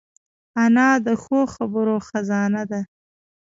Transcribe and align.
انا 0.63 0.89
د 1.05 1.07
ښو 1.23 1.39
خبرو 1.55 1.95
خزانه 2.07 2.63
ده 2.71 2.81